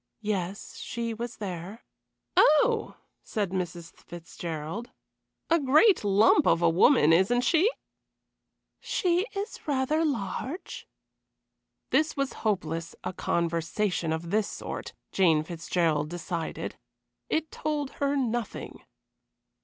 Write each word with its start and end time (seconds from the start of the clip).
"Yes, 0.23 0.77
she 0.77 1.13
was 1.13 1.35
there." 1.37 1.85
"Oh!" 2.35 2.97
said 3.21 3.51
Mrs. 3.51 3.91
Fitzgerald. 3.91 4.89
"A 5.51 5.59
great 5.59 6.03
lump 6.03 6.47
of 6.47 6.63
a 6.63 6.69
woman, 6.71 7.13
isn't 7.13 7.41
she?" 7.41 7.69
"She 8.79 9.27
is 9.35 9.59
rather 9.67 10.03
large." 10.03 10.87
This 11.91 12.17
was 12.17 12.33
hopeless 12.41 12.95
a 13.03 13.13
conversation 13.13 14.11
of 14.11 14.31
this 14.31 14.47
sort 14.49 14.93
Jane 15.11 15.43
Fitzgerald 15.43 16.09
decided. 16.09 16.77
It 17.29 17.51
told 17.51 17.91
her 18.01 18.15
nothing. 18.17 18.83